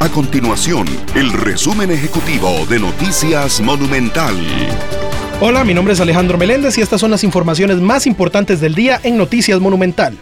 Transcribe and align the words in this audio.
A 0.00 0.08
continuación, 0.08 0.86
el 1.16 1.32
resumen 1.32 1.90
ejecutivo 1.90 2.64
de 2.66 2.78
Noticias 2.78 3.60
Monumental. 3.60 4.36
Hola, 5.40 5.64
mi 5.64 5.74
nombre 5.74 5.92
es 5.92 6.00
Alejandro 6.00 6.38
Meléndez 6.38 6.78
y 6.78 6.82
estas 6.82 7.00
son 7.00 7.10
las 7.10 7.24
informaciones 7.24 7.78
más 7.78 8.06
importantes 8.06 8.60
del 8.60 8.76
día 8.76 9.00
en 9.02 9.16
Noticias 9.16 9.58
Monumental. 9.58 10.16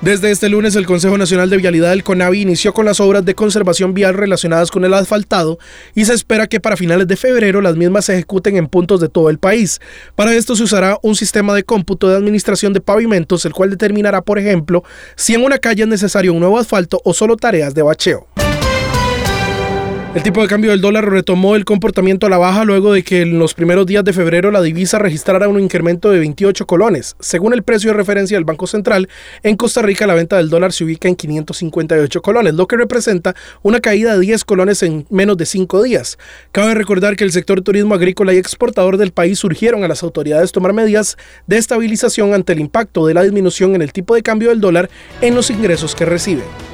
Desde 0.00 0.32
este 0.32 0.48
lunes, 0.48 0.74
el 0.74 0.84
Consejo 0.84 1.16
Nacional 1.16 1.48
de 1.48 1.56
Vialidad 1.56 1.90
del 1.90 2.02
CONAVI 2.02 2.42
inició 2.42 2.74
con 2.74 2.84
las 2.84 2.98
obras 2.98 3.24
de 3.24 3.36
conservación 3.36 3.94
vial 3.94 4.14
relacionadas 4.14 4.72
con 4.72 4.84
el 4.84 4.92
asfaltado 4.92 5.58
y 5.94 6.04
se 6.04 6.12
espera 6.12 6.48
que 6.48 6.58
para 6.58 6.76
finales 6.76 7.06
de 7.06 7.16
febrero 7.16 7.60
las 7.60 7.76
mismas 7.76 8.06
se 8.06 8.14
ejecuten 8.14 8.56
en 8.56 8.66
puntos 8.66 9.00
de 9.00 9.08
todo 9.08 9.30
el 9.30 9.38
país. 9.38 9.80
Para 10.16 10.34
esto 10.34 10.56
se 10.56 10.64
usará 10.64 10.98
un 11.02 11.14
sistema 11.14 11.54
de 11.54 11.62
cómputo 11.62 12.08
de 12.08 12.16
administración 12.16 12.72
de 12.72 12.80
pavimentos, 12.80 13.46
el 13.46 13.52
cual 13.52 13.70
determinará, 13.70 14.22
por 14.22 14.40
ejemplo, 14.40 14.82
si 15.14 15.34
en 15.34 15.44
una 15.44 15.58
calle 15.58 15.84
es 15.84 15.88
necesario 15.88 16.32
un 16.32 16.40
nuevo 16.40 16.58
asfalto 16.58 17.00
o 17.04 17.14
solo 17.14 17.36
tareas 17.36 17.74
de 17.74 17.82
bacheo. 17.82 18.26
El 20.14 20.22
tipo 20.22 20.40
de 20.40 20.46
cambio 20.46 20.70
del 20.70 20.80
dólar 20.80 21.10
retomó 21.10 21.56
el 21.56 21.64
comportamiento 21.64 22.28
a 22.28 22.30
la 22.30 22.38
baja 22.38 22.64
luego 22.64 22.92
de 22.92 23.02
que 23.02 23.22
en 23.22 23.40
los 23.40 23.52
primeros 23.52 23.84
días 23.84 24.04
de 24.04 24.12
febrero 24.12 24.52
la 24.52 24.62
divisa 24.62 25.00
registrara 25.00 25.48
un 25.48 25.58
incremento 25.58 26.08
de 26.08 26.20
28 26.20 26.66
colones. 26.66 27.16
Según 27.18 27.52
el 27.52 27.64
precio 27.64 27.90
de 27.90 27.96
referencia 27.96 28.36
del 28.36 28.44
Banco 28.44 28.68
Central, 28.68 29.08
en 29.42 29.56
Costa 29.56 29.82
Rica 29.82 30.06
la 30.06 30.14
venta 30.14 30.36
del 30.36 30.50
dólar 30.50 30.72
se 30.72 30.84
ubica 30.84 31.08
en 31.08 31.16
558 31.16 32.22
colones, 32.22 32.54
lo 32.54 32.68
que 32.68 32.76
representa 32.76 33.34
una 33.62 33.80
caída 33.80 34.14
de 34.14 34.20
10 34.20 34.44
colones 34.44 34.84
en 34.84 35.04
menos 35.10 35.36
de 35.36 35.46
5 35.46 35.82
días. 35.82 36.16
Cabe 36.52 36.74
recordar 36.74 37.16
que 37.16 37.24
el 37.24 37.32
sector 37.32 37.62
turismo 37.62 37.96
agrícola 37.96 38.32
y 38.34 38.38
exportador 38.38 38.98
del 38.98 39.10
país 39.10 39.40
surgieron 39.40 39.82
a 39.82 39.88
las 39.88 40.04
autoridades 40.04 40.52
tomar 40.52 40.74
medidas 40.74 41.16
de 41.48 41.56
estabilización 41.56 42.34
ante 42.34 42.52
el 42.52 42.60
impacto 42.60 43.04
de 43.08 43.14
la 43.14 43.24
disminución 43.24 43.74
en 43.74 43.82
el 43.82 43.92
tipo 43.92 44.14
de 44.14 44.22
cambio 44.22 44.50
del 44.50 44.60
dólar 44.60 44.88
en 45.20 45.34
los 45.34 45.50
ingresos 45.50 45.96
que 45.96 46.04
reciben. 46.04 46.73